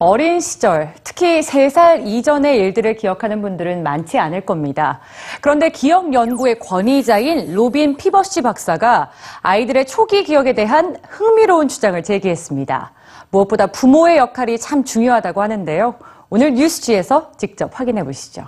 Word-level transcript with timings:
어린 0.00 0.38
시절, 0.38 0.94
특히 1.02 1.40
3살 1.40 2.06
이전의 2.06 2.56
일들을 2.56 2.94
기억하는 2.94 3.42
분들은 3.42 3.82
많지 3.82 4.16
않을 4.16 4.42
겁니다. 4.42 5.00
그런데 5.40 5.70
기억 5.70 6.14
연구의 6.14 6.60
권위자인 6.60 7.52
로빈 7.52 7.96
피버시 7.96 8.42
박사가 8.42 9.10
아이들의 9.42 9.88
초기 9.88 10.22
기억에 10.22 10.52
대한 10.52 10.96
흥미로운 11.08 11.66
주장을 11.66 12.00
제기했습니다. 12.00 12.92
무엇보다 13.30 13.66
부모의 13.66 14.18
역할이 14.18 14.60
참 14.60 14.84
중요하다고 14.84 15.42
하는데요. 15.42 15.96
오늘 16.30 16.54
뉴스G에서 16.54 17.32
직접 17.36 17.72
확인해 17.74 18.04
보시죠. 18.04 18.44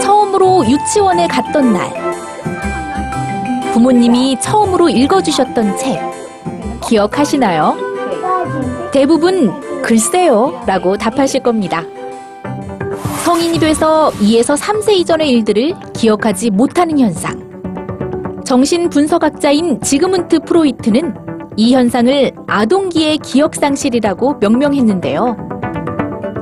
처음으로 0.00 0.64
유치원에 0.64 1.26
갔던 1.26 1.72
날. 1.72 1.92
부모님이 3.72 4.38
처음으로 4.38 4.88
읽어주셨던 4.90 5.76
책. 5.76 6.23
기억하시나요? 6.88 7.76
대부분 8.92 9.52
글쎄요 9.82 10.60
라고 10.66 10.96
답하실 10.96 11.42
겁니다. 11.42 11.82
성인이 13.24 13.58
돼서 13.58 14.10
2에서 14.20 14.56
3세 14.56 14.92
이전의 14.92 15.30
일들을 15.30 15.74
기억하지 15.94 16.50
못하는 16.50 16.98
현상. 16.98 17.42
정신분석학자인 18.44 19.80
지그문트 19.80 20.40
프로이트는 20.40 21.14
이 21.56 21.74
현상을 21.74 22.32
아동기의 22.46 23.18
기억상실이라고 23.18 24.36
명명했는데요. 24.40 25.36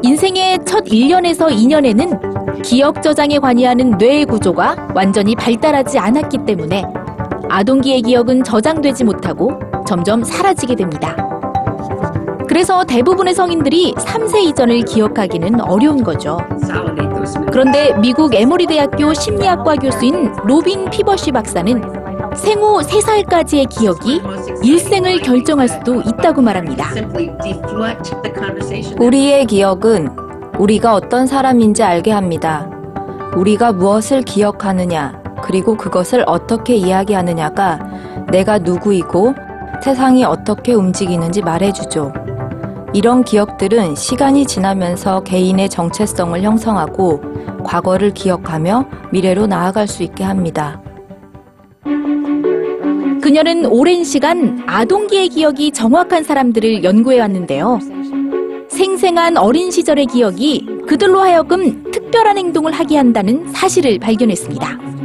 인생의 0.03 0.59
첫 0.65 0.85
1년에서 0.85 1.49
2년에는 1.51 2.63
기억 2.63 3.03
저장에 3.03 3.39
관여하는 3.39 3.93
뇌의 3.99 4.27
구조가 4.27 4.89
완전히 4.95 5.37
발달하지 5.37 5.99
않았기 5.99 6.39
때문에 6.45 6.83
아동기의 7.53 8.01
기억은 8.01 8.45
저장되지 8.45 9.05
못하고 9.05 9.61
점점 9.87 10.25
사라지게 10.25 10.75
됩니다. 10.75 11.15
그래서 12.49 12.83
대부분의 12.85 13.35
성인들이 13.35 13.95
3세 13.95 14.43
이전을 14.45 14.83
기억하기는 14.83 15.61
어려운 15.61 16.03
거죠. 16.03 16.39
그런데 17.51 17.95
미국 17.99 18.35
에모리 18.35 18.67
대학교 18.67 19.13
심리학과 19.13 19.77
교수인 19.77 20.33
로빈 20.45 20.89
피버시 20.91 21.33
박사는 21.33 21.83
생후 22.35 22.81
3살까지의 22.81 23.69
기억이 23.69 24.23
일생을 24.63 25.21
결정할 25.21 25.69
수도 25.69 26.01
있다고 26.01 26.41
말합니다. 26.41 26.87
우리의 28.99 29.45
기억은 29.47 30.09
우리가 30.59 30.95
어떤 30.95 31.27
사람인지 31.27 31.83
알게 31.83 32.13
합니다. 32.13 32.71
우리가 33.37 33.73
무엇을 33.73 34.23
기억하느냐, 34.23 35.22
그리고 35.43 35.77
그것을 35.77 36.25
어떻게 36.27 36.75
이야기하느냐가 36.75 37.79
내가 38.31 38.59
누구이고 38.59 39.35
세상이 39.83 40.25
어떻게 40.25 40.73
움직이는지 40.75 41.43
말해주죠. 41.43 42.13
이런 42.95 43.25
기억들은 43.25 43.95
시간이 43.95 44.47
지나면서 44.47 45.23
개인의 45.23 45.69
정체성을 45.69 46.41
형성하고 46.43 47.21
과거를 47.65 48.13
기억하며 48.13 48.87
미래로 49.11 49.47
나아갈 49.47 49.89
수 49.89 50.03
있게 50.03 50.25
합니다. 50.25 50.81
그녀는 53.23 53.67
오랜 53.67 54.05
시간 54.05 54.63
아동기의 54.67 55.29
기억이 55.31 55.71
정확한 55.71 56.25
사람들을 56.25 56.85
연구해 56.85 57.21
왔는데요. 57.21 57.79
생생한 58.69 59.37
어린 59.37 59.71
시절의 59.71 60.07
기억이 60.07 60.67
그들로 60.87 61.21
하여금 61.21 61.85
특별한 61.91 62.37
행동을 62.37 62.73
하게 62.73 62.97
한다는 62.97 63.47
사실을 63.53 63.99
발견했습니다. 63.99 65.02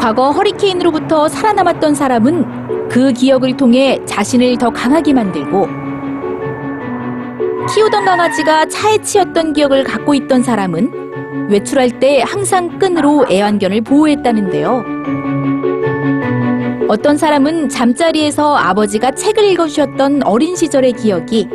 과거 0.00 0.30
허리케인으로부터 0.30 1.28
살아남았던 1.28 1.94
사람은 1.94 2.88
그 2.88 3.12
기억을 3.12 3.54
통해 3.58 4.00
자신을 4.06 4.56
더 4.56 4.70
강하게 4.70 5.12
만들고 5.12 5.66
키우던 7.68 8.06
강아지가 8.06 8.64
차에 8.64 8.96
치였던 9.02 9.52
기억을 9.52 9.84
갖고 9.84 10.14
있던 10.14 10.42
사람은 10.42 11.50
외출할 11.50 12.00
때 12.00 12.22
항상 12.26 12.78
끈으로 12.78 13.26
애완견을 13.30 13.82
보호했다는데요. 13.82 14.84
어떤 16.88 17.18
사람은 17.18 17.68
잠자리에서 17.68 18.56
아버지가 18.56 19.10
책을 19.10 19.44
읽어주셨던 19.50 20.22
어린 20.22 20.56
시절의 20.56 20.94
기억이 20.94 21.46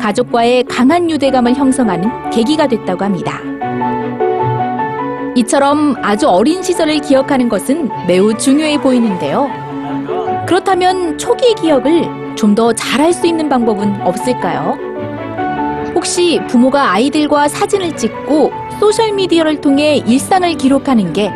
가족과의 0.00 0.64
강한 0.64 1.10
유대감을 1.10 1.54
형성하는 1.54 2.30
계기가 2.30 2.68
됐다고 2.68 3.04
합니다. 3.04 3.40
이처럼 5.38 5.94
아주 6.02 6.28
어린 6.28 6.62
시절을 6.62 6.98
기억하는 6.98 7.48
것은 7.48 7.88
매우 8.08 8.36
중요해 8.36 8.80
보이는데요. 8.80 9.48
그렇다면 10.46 11.16
초기 11.16 11.54
기억을 11.54 12.34
좀 12.34 12.54
더 12.54 12.72
잘할 12.72 13.12
수 13.12 13.26
있는 13.26 13.48
방법은 13.48 14.00
없을까요? 14.02 14.76
혹시 15.94 16.40
부모가 16.48 16.92
아이들과 16.92 17.48
사진을 17.48 17.96
찍고 17.96 18.50
소셜미디어를 18.80 19.60
통해 19.60 19.96
일상을 19.96 20.52
기록하는 20.54 21.12
게 21.12 21.30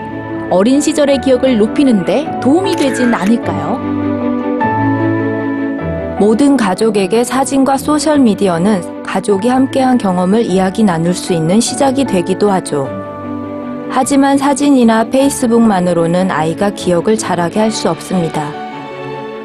어린 0.51 0.81
시절의 0.81 1.21
기억을 1.21 1.59
높이는데 1.59 2.41
도움이 2.43 2.77
되진 2.77 3.13
않을까요? 3.15 3.79
모든 6.19 6.57
가족에게 6.57 7.25
사진과 7.25 7.77
소셜미디어는 7.79 9.03
가족이 9.03 9.49
함께한 9.49 9.99
경험을 9.99 10.43
이야기 10.45 10.83
나눌 10.85 11.15
수 11.15 11.33
있는 11.33 11.61
시작이 11.61 12.05
되기도 12.05 12.51
하죠. 12.51 13.02
하지만 13.95 14.39
사진이나 14.39 15.05
페이스북만으로는 15.05 16.31
아이가 16.31 16.71
기억을 16.71 17.19
잘하게 17.19 17.61
할 17.61 17.71
수 17.71 17.91
없습니다. 17.91 18.51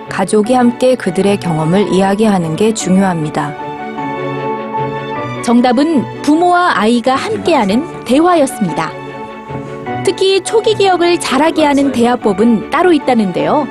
가족이 0.10 0.54
함께 0.54 0.96
그들의 0.96 1.38
경험을 1.40 1.94
이야기하는 1.94 2.56
게 2.56 2.74
중요합니다. 2.74 3.54
정답은 5.44 6.22
부모와 6.22 6.80
아이가 6.80 7.16
함께하는 7.16 8.06
대화였습니다. 8.06 8.92
특히 10.06 10.42
초기 10.42 10.76
기억을 10.76 11.20
잘하게 11.20 11.66
하는 11.66 11.92
대화법은 11.92 12.70
따로 12.70 12.94
있다는데요. 12.94 13.68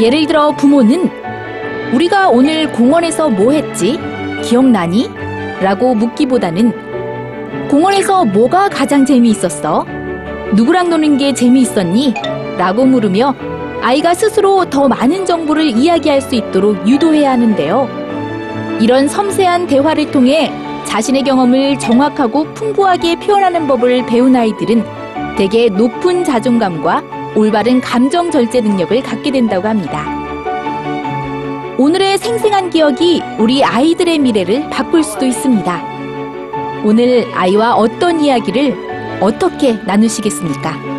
예를 0.00 0.26
들어 0.26 0.52
부모는 0.52 1.10
우리가 1.92 2.28
오늘 2.28 2.70
공원에서 2.72 3.30
뭐 3.30 3.52
했지? 3.52 3.98
기억나니? 4.42 5.10
라고 5.60 5.94
묻기보다는 5.94 6.87
공원에서 7.70 8.24
뭐가 8.24 8.68
가장 8.68 9.04
재미있었어? 9.04 9.84
누구랑 10.54 10.90
노는 10.90 11.18
게 11.18 11.32
재미있었니? 11.32 12.14
라고 12.56 12.84
물으며 12.84 13.34
아이가 13.82 14.14
스스로 14.14 14.64
더 14.68 14.88
많은 14.88 15.24
정보를 15.24 15.66
이야기할 15.66 16.20
수 16.20 16.34
있도록 16.34 16.88
유도해야 16.88 17.32
하는데요. 17.32 17.88
이런 18.80 19.08
섬세한 19.08 19.66
대화를 19.66 20.10
통해 20.10 20.52
자신의 20.84 21.22
경험을 21.24 21.78
정확하고 21.78 22.52
풍부하게 22.54 23.16
표현하는 23.16 23.66
법을 23.66 24.06
배운 24.06 24.34
아이들은 24.34 24.84
대개 25.36 25.68
높은 25.68 26.24
자존감과 26.24 27.02
올바른 27.36 27.80
감정 27.80 28.30
절제 28.30 28.60
능력을 28.60 29.00
갖게 29.02 29.30
된다고 29.30 29.68
합니다. 29.68 30.06
오늘의 31.76 32.18
생생한 32.18 32.70
기억이 32.70 33.22
우리 33.38 33.62
아이들의 33.62 34.18
미래를 34.18 34.68
바꿀 34.70 35.04
수도 35.04 35.26
있습니다. 35.26 35.87
오늘 36.84 37.26
아이와 37.34 37.74
어떤 37.74 38.20
이야기를 38.20 39.18
어떻게 39.20 39.74
나누시겠습니까? 39.84 40.97